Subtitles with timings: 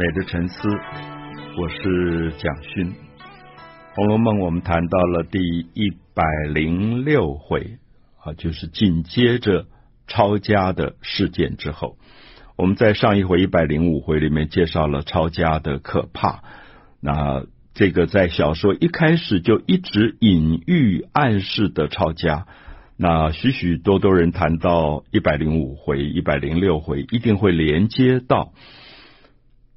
[0.00, 0.66] 美的沉思，
[1.58, 2.86] 我是蒋勋。
[3.94, 5.38] 《红楼梦》我们谈到了第
[5.74, 7.76] 一百零六回
[8.24, 9.66] 啊，就是紧接着
[10.06, 11.98] 抄家的事件之后，
[12.56, 16.44] 我们在上一回一百零五回里面介绍了抄家的可怕。
[17.02, 17.44] 那
[17.74, 22.46] 这个在小说一开始就一直隐喻暗示的抄家。
[22.96, 28.54] 那许许多多人谈到一百零五回、一百零六回，一定会连接到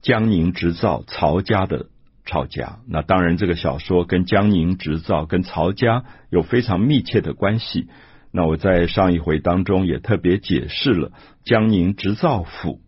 [0.03, 1.87] 江宁织造曹家的
[2.25, 2.79] 抄家。
[2.87, 7.87] 那当然，这个小说跟江宁织造跟曹家有非常密切的关系。
[8.31, 11.11] 那我在上一回当中也特别解释了，
[11.43, 12.81] 江宁织造府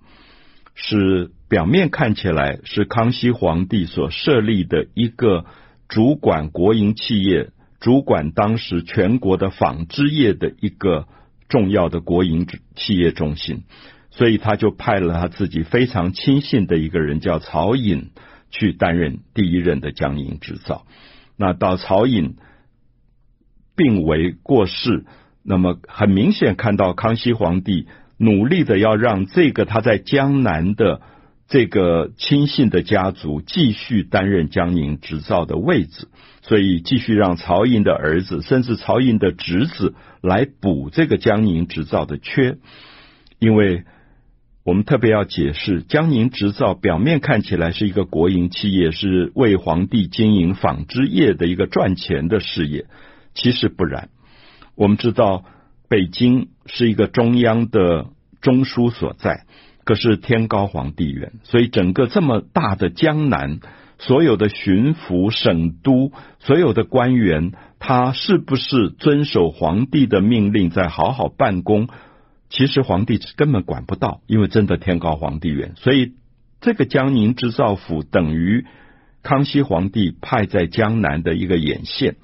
[0.76, 5.46] 是表面看起来是康熙皇帝所设立的一个
[5.88, 7.50] 主管国营企业。
[7.80, 11.08] 主管当时全国的纺织业的一个
[11.48, 13.64] 重要的国营企业中心，
[14.16, 18.12] 所以他就派了他自己非常亲信的一个人叫曹寅
[18.50, 20.86] 去担任第一任的江宁织造。
[21.36, 22.38] 那到曹寅
[23.76, 25.04] 病危过世，
[25.44, 31.02] 那么很明显看到康熙皇帝努力的要让这个他在江南的
[31.50, 36.08] 这个亲信的家族继续担任江宁织造的位置。
[36.42, 42.58] 所以继续让曹寅的儿子，甚至曹寅的侄子来补这个江宁织造的缺，
[43.40, 43.84] 因为
[44.66, 52.88] 我们特别要解释，江宁织造表面看起来是一个国营企业，是为皇帝经营纺织业的一个赚钱的事业，
[53.36, 54.10] 其实不然。
[54.74, 55.46] 我们知道
[55.88, 58.08] 北京是一个中央的
[58.42, 59.46] 中枢所在，
[59.84, 63.60] 可是天高皇帝远，所以整个这么大的江南。
[63.98, 71.88] 所有的巡抚、省督，所有的官员，他是不是遵守皇帝的命令，在好好办公？
[72.50, 75.74] 其实皇帝根本管不到，因为真的天高皇帝远。
[75.78, 76.14] 所以
[76.62, 78.66] 这个江宁织造府等于
[79.24, 82.16] 康熙皇帝派在江南的一个眼线，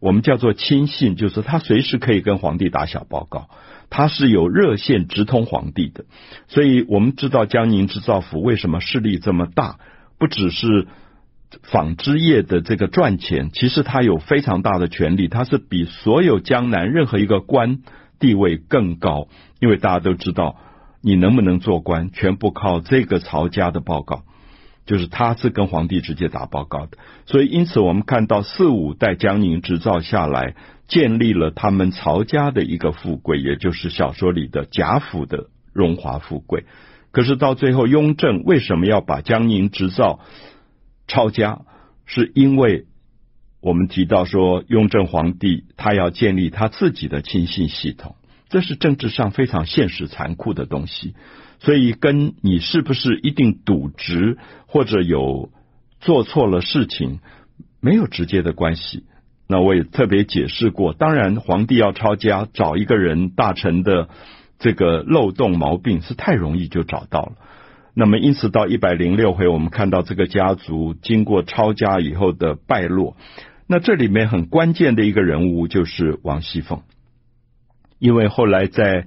[0.00, 3.48] 我们叫做亲信，就是他随时可以跟皇帝打小报告，
[3.90, 6.04] 他是有热线直通皇帝的。
[6.48, 9.78] 所以我们知道江宁织造府为什么势力这么大，
[10.18, 10.86] 不只是。
[11.62, 17.78] 纺织业的这个赚钱，其实他有非常大的权力，他是比所有江南任何一个官
[18.18, 19.28] 地位更高。
[19.60, 20.56] 因为大家都知道，
[21.00, 24.24] 你能不能做官，全部靠这个曹家的报告，
[24.84, 26.98] 就是他是跟皇帝直接打报告的。
[27.26, 30.54] 所以，因此我们看到四五代江宁织造下来，
[30.88, 36.64] 建立了他们曹家的一个富贵，也就是小说里的贾府的荣华富贵。
[37.12, 40.20] 可是到最后，雍正为什么要把江宁织造
[41.08, 41.62] 抄家，
[42.04, 42.84] 是因为
[43.66, 48.14] 我们提到说，雍正皇帝他要建立他自己的亲信系统，
[48.48, 51.16] 这是政治上非常现实残酷的东西，
[51.58, 54.38] 所以跟你是不是一定渎职
[54.68, 55.50] 或者有
[55.98, 57.18] 做错了事情
[57.80, 59.02] 没有直接的关系。
[59.48, 64.08] 那我也特别解释过，当然皇帝要抄家，找一个人大臣的
[64.60, 67.32] 这个漏洞毛病是太容易就找到了。
[67.94, 73.16] 那么，因此到一百零六回，我们看到这个家族经过抄家以后的败落。
[73.66, 76.82] 那这里面很关键的一个人物就是王熙凤，
[77.98, 79.06] 因为后来在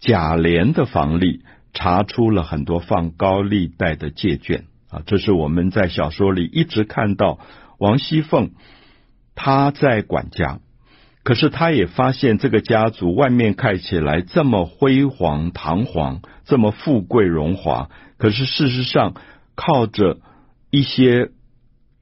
[0.00, 7.38] 贾琏的房里查出了很多放高利贷的借券啊，这是我们在小说里一直看到
[7.78, 8.52] 王熙凤
[9.34, 10.60] 她在管家。
[11.22, 19.14] 可是他也发现这个家族外面看起来这么辉煌堂皇，这么富贵荣华，可是事实上
[19.54, 20.18] 靠着
[20.68, 21.30] 一些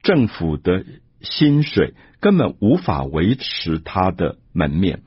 [0.01, 0.83] 政府的
[1.23, 5.01] 薪水，根本无法维持他的门面。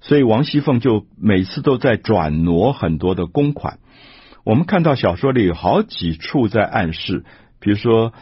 [0.00, 3.80] 所以王熙凤就每次都在转挪很多的公款。
[4.44, 7.24] 我们看到小说里有好几处在暗示，
[7.58, 8.12] 比如说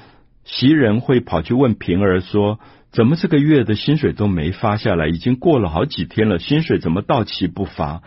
[0.44, 2.58] 袭人会跑去问平儿说。
[2.92, 5.06] 怎么这个月的薪水都没发下来？
[5.06, 8.02] 已经过了好几天了，薪水怎么到期不发？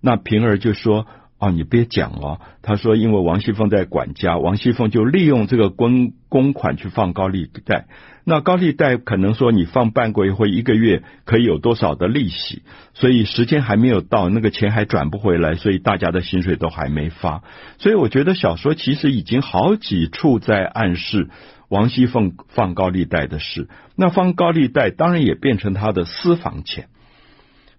[0.00, 1.08] 那平儿就说
[1.40, 7.86] ：“哦，你别讲哦。”他说：“因为王熙凤在管家，王熙凤就利用这个公公款去放高利贷。
[8.24, 12.62] 那高利贷可能说你放半个月或一个月可以有多少的利息，
[12.94, 17.42] 所以时间还没有到，那个钱还转不回来，所以大家的薪水都还没发。
[17.78, 21.30] 所以我觉得小说其实已经好几处在暗示。”
[21.70, 26.88] 王熙凤放高利贷的事，那放高利贷当然也变成他的私房钱，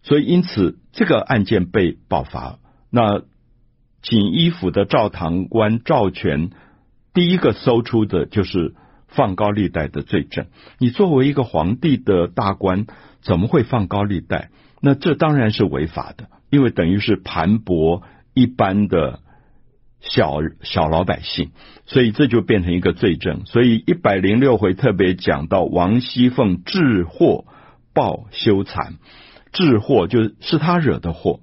[0.02, 2.58] 所以因此这个案件被爆发。
[2.90, 3.22] 那
[4.02, 6.50] 锦衣府的赵堂官赵全
[7.14, 8.74] 第一个搜出的就是
[9.08, 10.48] 放高利贷的罪证。
[10.80, 12.86] 你作为一个皇帝的大官，
[13.22, 14.50] 怎么会放高利贷？
[14.82, 18.02] 那这当然是违法的，因为等于是盘剥
[18.34, 19.20] 一般的
[20.00, 21.52] 小小老百姓，
[21.86, 23.46] 所以这就变成一个罪证。
[23.46, 27.46] 所以一百零六回特别讲到王熙凤治祸
[27.94, 28.96] 报修残，
[29.52, 31.42] 治祸就是他惹的祸，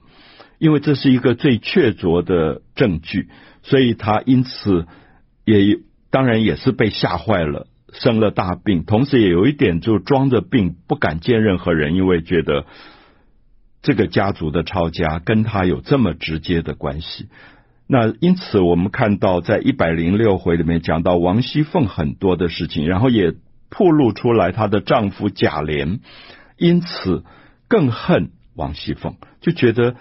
[0.59, 3.29] 因为这是一个最确凿的证据，
[3.63, 4.87] 所以他因此
[5.45, 5.79] 也
[6.11, 12.67] 当然也是被吓坏了，生了大病，同时也有一点就装着病不敢见任何人，因为觉得
[13.83, 17.29] 这个家族的抄家跟他有这么直接的关系。
[17.87, 23.33] 那因此，我们看到在一百零六回里面讲到王熙凤很多的事情，然后也
[23.71, 26.01] 暴露出来她的丈夫贾琏，
[26.59, 27.25] 因此
[27.69, 29.95] 更恨王熙凤，就觉得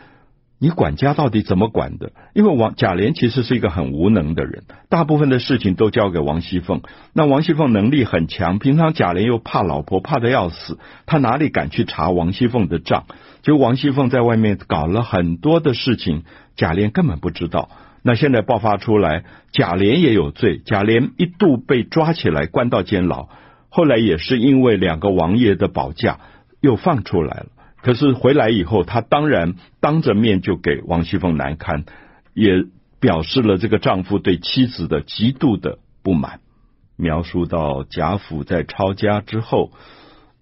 [0.59, 2.11] 你管家到底怎么管的？
[2.33, 6.81] 因为王贾琏其实是一个很无能的人，大部分的事情都交给王熙凤。
[7.13, 13.05] 那王熙凤能力很强，平常贾琏又怕老婆，怕得要死，他哪里敢去查王熙凤的账？
[13.43, 16.23] 就王熙凤在外面搞了很多的事情。
[16.55, 17.69] 贾琏根本不知道，
[18.01, 20.59] 那现在爆发出来，贾琏也有罪。
[20.65, 23.27] 贾琏一度被抓起来关到监牢，
[23.69, 26.19] 后来也是因为两个王爷的保驾，
[26.61, 27.45] 又放出来了。
[27.87, 31.85] 可是回来以后，他当然当着面就给王熙凤难堪，
[32.33, 32.65] 也
[32.99, 36.41] 表示了这个丈夫对妻子的极度的不满。
[36.97, 39.71] 描述到贾府在抄家之后，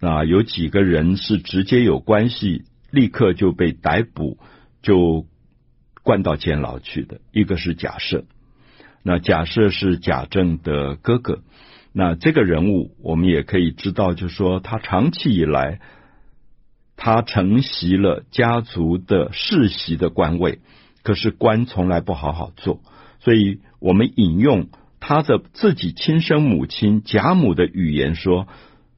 [0.00, 4.38] 那有几个人是直接有关系，立刻就被逮捕，
[4.82, 5.24] 就。
[6.02, 8.26] 关到监牢去的，一个是贾赦，
[9.02, 11.42] 那贾赦是贾政的哥哥，
[11.92, 15.80] 那这个人物我们也可以知道，就是说他长期以来
[16.96, 20.58] 他承袭了家族的世袭的官位，
[21.02, 22.80] 可是官从来不好好做，
[23.20, 28.48] 所以我们引用他的自己亲生母亲贾母的语言说：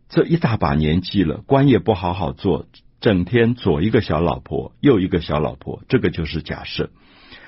[0.08, 2.66] 这一大把年纪了，官也不好好做。
[3.00, 6.90] 整天左一个小老婆，右一个小老婆，这个就是假设。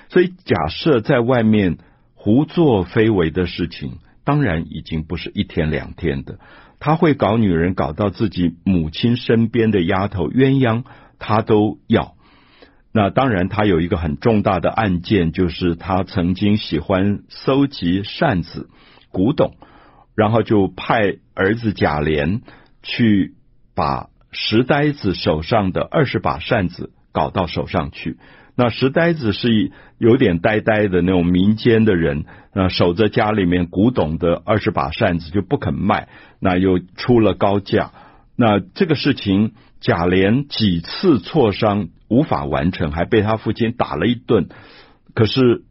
[0.09, 1.79] 所以假设在外面
[2.15, 6.39] 胡作非为的事情，当然已经不是一天两天的。
[6.81, 10.83] 他会搞女人，搞到自己母亲身边的丫头鸳鸯，
[11.21, 12.17] 他都要。
[12.93, 18.69] 那当然，他有一个很重大的案件，就是他曾经喜欢搜集扇子、
[19.13, 19.55] 古董，
[20.17, 22.41] 然后就派儿子贾琏
[22.83, 23.35] 去
[23.77, 24.09] 把。
[24.33, 28.17] 石呆子手上的二十把扇子搞到手上去，
[28.61, 36.09] 那石呆子是有点呆呆的那种民间的人，那守着家里面古董的二十把扇子就不肯卖，
[36.41, 37.93] 那又出了高价，
[38.37, 44.51] 那这个事情贾琏几次磋商无法完成，还被他父亲打了一顿。
[45.15, 45.63] 可是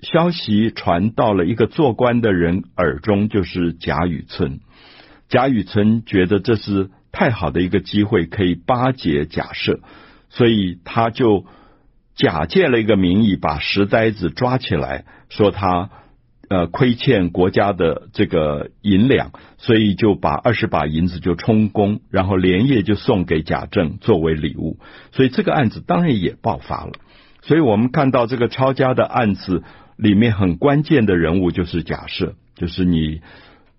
[0.00, 4.60] 消息传到了一个做官的人耳中，就是贾雨村。
[5.28, 6.88] 贾雨村觉得这是。
[7.12, 9.78] 太好的一个机会可以巴结贾赦，
[10.28, 11.46] 所以他就
[12.16, 15.90] 假借了一个名义，把石呆子抓起来，说他
[16.48, 24.78] 呃亏欠国家的这个银两，所以就把二十把银子就充公，然后连夜就送给贾政作为礼物。
[25.12, 26.92] 所以这个案子当然也爆发了。
[27.42, 29.62] 所以我们看到这个抄家的案子
[29.96, 33.20] 里面很关键的人物就是贾赦，就是你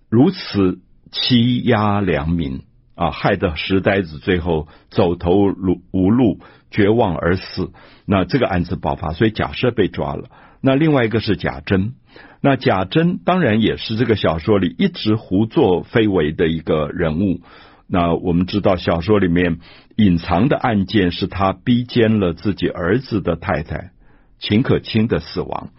[0.10, 0.80] 如此
[1.12, 2.62] 欺压良民。
[2.98, 5.54] 啊，害得石呆子最后走投
[5.92, 6.40] 无路，
[6.72, 7.72] 绝望而死。
[8.08, 10.30] 那这个案子爆发，所以贾赦被抓了。
[10.62, 11.94] 那另外一个是贾珍，
[12.42, 17.42] 那贾珍当然也是这个小说里一直胡作非为的一个人物。
[17.88, 19.60] 那我们知道小说里面
[19.96, 23.92] 隐藏的案件是他逼奸了自己儿子的太太
[24.40, 25.70] 秦可卿的死亡。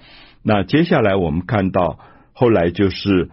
[0.44, 1.98] 那接下来我们看到
[2.32, 3.28] 后来就是。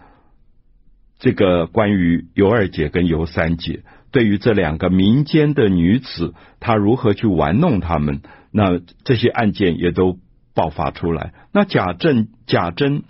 [1.18, 10.20] 这个关于尤二姐跟尤三姐，对于这两个民间的女子，她如何去玩弄她们，那这些案件也都
[10.54, 11.34] 爆发出来。
[11.54, 13.04] 那贾政、贾珍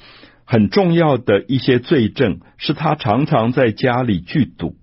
[0.46, 4.76] 很重要的一些罪证，是他常常在家里聚赌，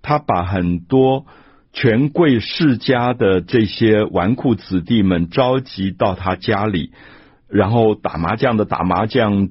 [0.00, 1.26] 他把很多
[1.72, 6.92] 权贵世家的这些纨绔子弟们召集到他家里，
[7.48, 9.48] 然后打麻将的打麻将。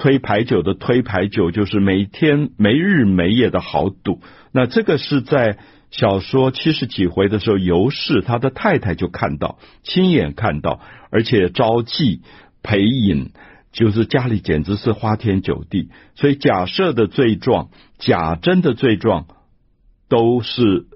[0.00, 4.22] 推牌九的推牌九，就是每天没日没夜的豪赌。
[4.50, 5.58] 那这个是在
[5.90, 10.80] 小说七十几回的时候，尤氏他的太太就看到，亲眼看到，
[11.10, 12.20] 而且招妓
[12.62, 13.32] 陪饮，
[13.72, 15.90] 就是家里简直是花天酒地。
[16.14, 19.26] 所以贾赦的罪状、贾珍的罪状
[20.08, 20.86] 都是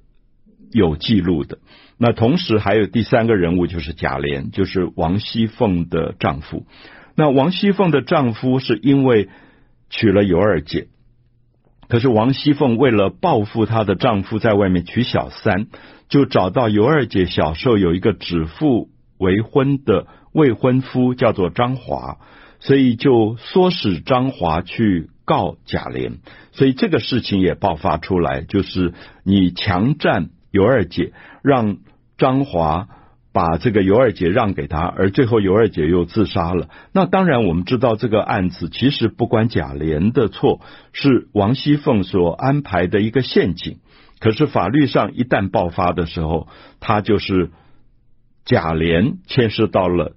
[0.72, 1.58] 有记录的。
[1.98, 6.64] 那同时还有第三个人物，就是贾琏，就是王熙凤的丈夫。
[7.16, 9.28] 那王熙凤的丈夫是因为
[9.88, 10.88] 娶了尤二姐，
[11.88, 15.68] 可是王熙凤为了报复她的丈夫在外面娶小三，
[16.08, 22.18] 就找到尤二姐小时候有一个指腹为婚的未婚夫，叫做张华，
[22.58, 26.18] 所以就唆使张华去告贾琏，
[26.52, 28.92] 所以这个事情也爆发出来，就是
[29.24, 31.76] 你强占尤二姐，让
[32.18, 32.88] 张华
[33.34, 36.68] 把这个尤二姐让给他，而最后尤二姐又自杀了。
[36.92, 40.60] 那当然，我们知道这个案子其实不关贾琏的错，
[40.92, 43.78] 是王熙凤所安排的一个陷阱。
[44.20, 46.46] 可是法律上一旦爆发的时候，
[46.78, 47.50] 他就是
[48.44, 50.12] 贾琏牵涉到了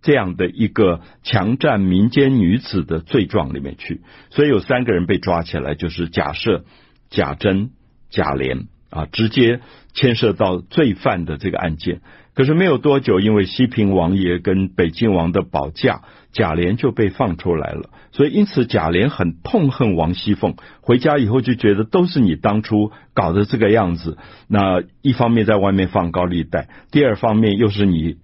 [0.00, 4.00] 这样的一个强占民间女子的罪状里面去，
[4.30, 6.64] 所以有三个人被抓起来，就是假设、
[7.10, 7.68] 贾珍、
[8.08, 9.60] 贾琏啊，直接
[9.92, 12.00] 牵涉到罪犯的这个案件。
[12.34, 16.00] 可是没有多久，因为西平王爷跟北静王的保驾，
[16.32, 17.90] 贾琏就被放出来了。
[18.12, 20.56] 所以因此，贾琏很痛恨王熙凤。
[20.80, 24.16] 回家以后就觉得都是你当初搞的这个样子。
[24.48, 28.16] 那一方面在外面放高利贷，第二方面又是你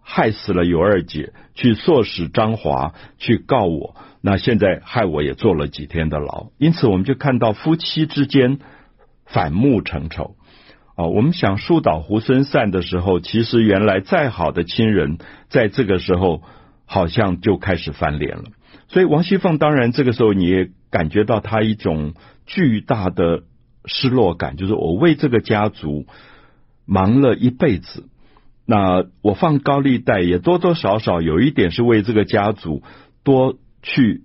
[0.00, 3.96] 害死了尤二姐，去唆使张华去告我。
[4.20, 6.50] 那现在害我也坐了几天的牢。
[6.58, 8.58] 因此，我们就看到夫妻之间
[9.24, 10.36] 反目成仇。
[10.96, 15.18] 啊，我们想树倒猢狲散的时候，其实原来再好的亲人，
[15.50, 16.42] 在这个时候
[16.86, 18.44] 好像就开始翻脸了。
[18.88, 22.14] 所以王熙凤当然这个时候你也感觉到她一种
[22.46, 23.42] 巨大的
[23.84, 26.06] 失落感，就是我为这个家族
[26.86, 28.08] 忙了一辈子，
[28.64, 32.82] 那我放高利贷也多多少少有一点是为这个家族
[33.22, 34.22] 多去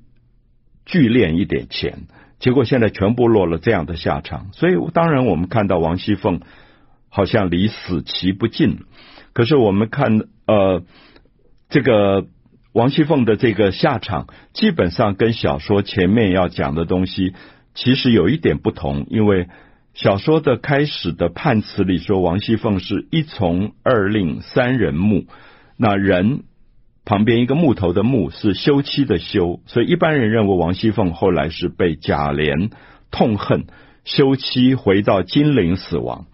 [0.85, 2.03] 聚敛一点钱。
[2.39, 6.39] 结果现在全部落了这样的下场，所以当然我们看到王熙凤
[7.11, 8.79] 好像离死期不近。
[9.33, 10.81] 可是我们看呃，
[11.69, 12.25] 这个
[12.73, 17.33] 王熙凤的这个下场，基本上跟小说前面要讲的东西
[17.75, 19.47] 其实有一点不同，因为
[19.93, 25.27] 小说的开始的判词里说王熙凤是一从二令三人木，
[25.77, 26.45] 那人。
[27.03, 32.69] 旁边一个木头的木是休妻的休，所以一般人认为王熙凤后来是被贾琏
[33.09, 33.65] 痛恨，
[34.05, 36.27] 休妻回到金陵死亡。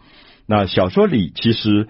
[0.48, 1.88] 那小说里其实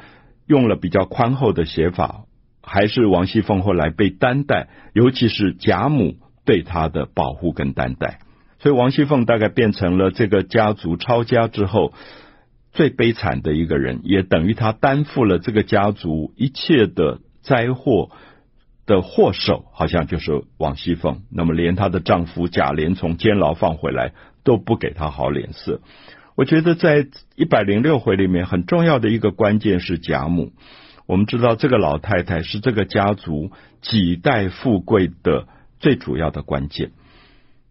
[0.48, 2.26] 用了比较宽厚的写法，
[2.62, 8.20] 还是王熙凤后来被担待，尤其是贾母对她的保护跟担待，
[8.60, 11.94] 所以王熙凤大概变成了这个家族抄家之后
[12.72, 18.10] 最悲惨的一个人，也等于她担负了这个家族一切的灾祸。
[18.88, 24.14] 的祸首好像就是王熙凤，那么连她的丈夫贾琏从监牢放回来
[24.46, 25.82] 都不给她好脸色。
[26.38, 30.52] 我觉得在一百零六回里面很重要的一个关键是贾母。
[31.08, 33.52] 我们知道这个老太太是这个家族
[33.82, 35.48] 几代富贵的
[35.80, 36.92] 最主要的关键，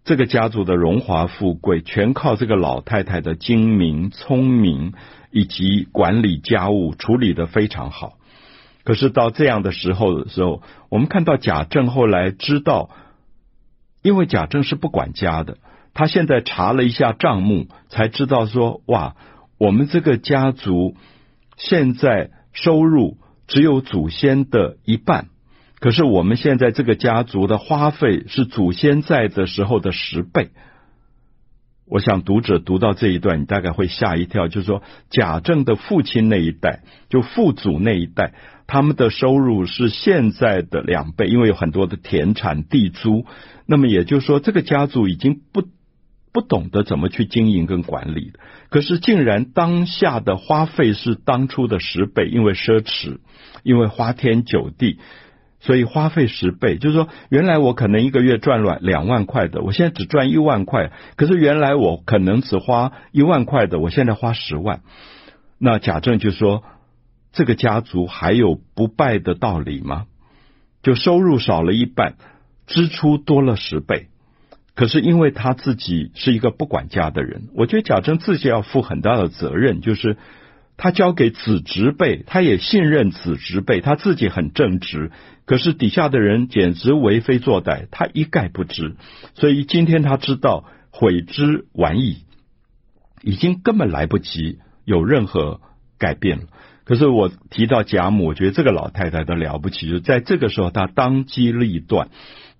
[0.04, 4.94] 这个家族的荣华富贵全靠这个老太太的精明、聪明
[5.30, 8.18] 以及管理家务处理得非常好。
[8.82, 12.90] 可是到这样的时候的时候，我们看到贾政后来知道，
[14.02, 15.58] 因为贾政是不管家的，
[15.96, 19.16] 他现在查了一下账目，才知道说，哇，
[19.56, 20.94] 我们这个家族
[21.56, 25.28] 现在收入只有祖先的一半，
[25.80, 30.50] 可是我们现在这个家族的花费是祖先在的时候的十倍。
[31.88, 38.34] 我想读者读到这一段，你大概会吓一跳，就是说贾政的父亲那一代，就父祖那一代，
[38.66, 43.24] 他们的收入是现在的两倍，因为有很多的田产地租。
[43.64, 45.62] 那么也就是说，这个家族已经不
[46.36, 48.34] 不懂得怎么去经营跟管理，
[48.68, 53.20] 可是竟然当下的花费是当初的十倍，因为奢侈，
[53.62, 54.98] 因为花天酒地。
[55.60, 60.92] 所以花费十倍，就是说，原来我可能一个月赚了两万块的，我现在只赚一万块。
[61.16, 64.82] 可是原来我可能只花一万块的，我现在花十万。
[65.58, 66.62] 那贾政就说
[67.32, 70.04] ：“这个家族还有不败的道理吗？
[70.82, 72.16] 就收入少了一半，
[72.66, 74.08] 支出多了十倍。
[74.76, 80.16] 可是因为他自己是一个不管家的人，我觉得贾政自己要负很大的责任，就是。”
[80.78, 85.10] 他交给子侄辈，他也信任子侄辈，他自己很正直，
[85.46, 88.94] 可是底下的人简直为非作歹，他一概不知。
[89.32, 92.26] 所以今天他知道悔之晚矣，
[93.22, 95.62] 已经根本来不及有任何
[95.98, 96.44] 改变了。
[96.84, 102.10] 可是我提到贾母，我觉得这个老太太的了不起，就在这个时候，她当机立断，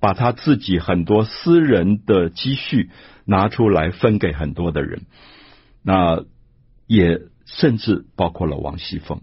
[0.07, 2.91] 把他自己很多私人的积蓄
[3.25, 5.03] 拿出来分给很多的人，
[5.83, 6.23] 那
[6.87, 7.23] 也。
[7.49, 9.21] 甚至包括了王熙凤，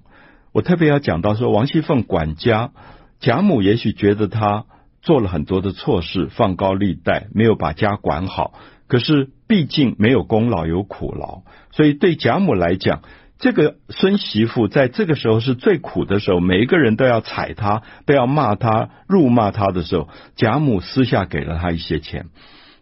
[0.54, 2.72] 我特别要讲到说，王熙凤管家，
[3.20, 4.63] 贾母也许觉得她
[5.02, 8.54] 做了很多的错事，放高利贷，没有把家管好。
[8.88, 13.02] 可是毕竟没有功劳有苦劳，所以对贾母来讲，
[13.40, 22.28] 这个孙媳妇在这个时候是最苦的时候，每一个人都要踩她，都要骂她、辱骂她的时候，贾母私下给了她一些钱，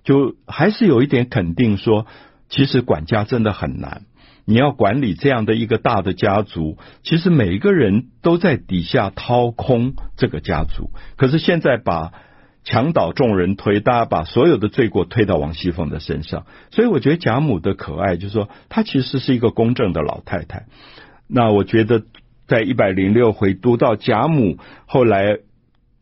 [0.03, 2.05] 就还是有一点肯定说，
[2.49, 4.03] 其实管家真的很难。
[4.43, 10.89] 你要管理这样的一个大的家族，其实每一个人都在底下掏空这个家族。
[11.15, 12.11] 可是现在把
[12.63, 20.67] 墙倒众人推，大家把所有的罪过推到王熙凤的身上，所以我觉得贾母的可爱，就是说她其实是一个公正的老太太。
[21.27, 22.03] 那我觉得
[22.47, 25.39] 在一百零六回读到贾母后来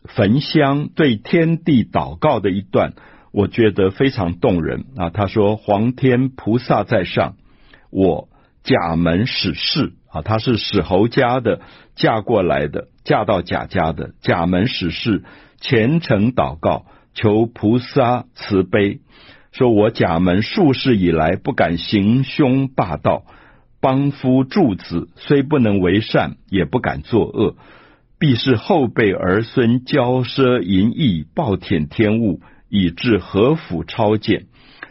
[0.04, 2.92] 焚香对天地祷告的一段，
[3.32, 5.10] 我觉得非常动人啊。
[5.12, 7.36] 她说：“皇天菩萨在上，
[7.90, 8.28] 我
[8.64, 11.62] 贾门史氏啊，她是史侯家的
[11.96, 15.24] 嫁过来的，嫁到贾家的贾门史氏。”
[15.60, 19.00] 虔诚祷告，求菩萨慈悲，
[19.52, 23.24] 说我贾门数世以来不敢行凶霸道，
[23.82, 27.56] 帮夫助子，虽不能为善，也不敢作恶，
[28.20, 34.46] 必是后辈儿孙骄奢淫逸，暴殄天物，以致何府抄检。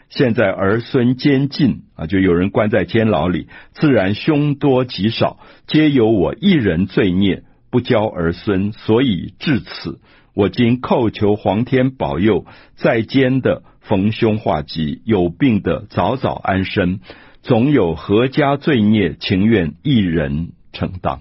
[0.09, 9.99] 现在儿孙监禁啊，就有人关在监牢里，自然凶多吉少，皆由我一人罪孽，不教儿孙，所以至此。
[10.39, 12.45] 我今叩求皇天保佑，
[12.77, 17.01] 在监的逢凶化吉，有病的早早安身，
[17.41, 21.19] 总有阖家罪孽，情愿一人承担。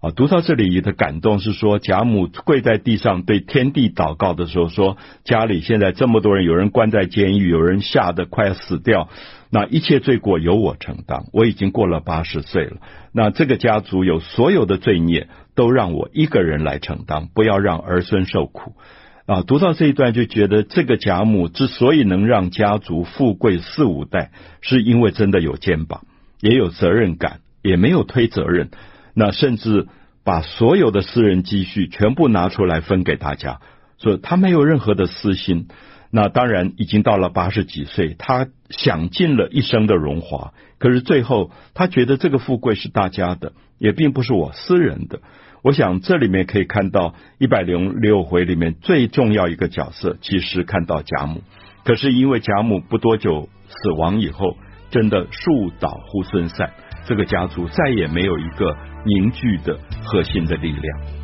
[0.00, 9.10] 啊，读到这里的感动是说，贾母跪在地上对天地祷告的时候说：家里现在这么多人，有人关在监狱，有人吓得快要死掉。
[9.52, 12.76] 那一切罪过由我承担，我已经过了八十岁了。
[13.12, 18.74] 那这个家族有所有的罪孽，都让我一个人来承担，不要让儿孙受苦。
[19.26, 24.30] 啊，读到这一段就觉得，这个贾母之所以能让家族富贵四五代，
[24.60, 26.02] 是因为真的有肩膀，
[26.40, 28.70] 也有责任感，也没有推责任。
[29.14, 29.88] 那甚至
[30.24, 33.60] 把所有的私人积蓄全部拿出来分给大家，
[33.98, 35.66] 所以他没有任何的私心。
[36.10, 45.20] 那当然已经到了八十几岁，他享尽了一生的荣华，可是最后他觉得这个富贵是大家的，也并不是我私人的。
[45.62, 51.42] 我想这里面可以看到一百零六回里面最重要一个角色，其实看到贾母。
[51.84, 54.56] 可是因为贾母不多久死亡以后，
[54.90, 56.72] 真的树倒猢狲散，
[57.06, 61.19] 这个家族再也没有一个凝聚的核心的力量。